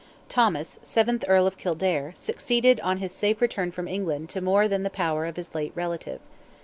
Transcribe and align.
Thomas, 0.29 0.79
seventh 0.81 1.23
Earl 1.27 1.45
of 1.45 1.59
Kildare, 1.59 2.11
succeeded 2.15 2.79
on 2.79 2.97
his 2.97 3.11
safe 3.11 3.39
return 3.39 3.69
from 3.71 3.87
England 3.87 4.29
to 4.29 4.41
more 4.41 4.67
than 4.67 4.81
the 4.81 4.89
power 4.89 5.27
of 5.27 5.35
his 5.35 5.53
late 5.53 5.73
relative. 5.75 6.19